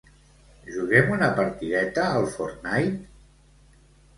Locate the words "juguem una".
0.75-1.27